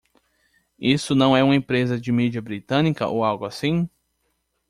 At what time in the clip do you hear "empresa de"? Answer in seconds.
1.53-2.11